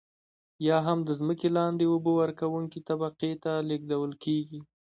[0.67, 4.59] یا هم د ځمکې لاندې اوبه ورکونکې طبقې ته لیږدول کیږي.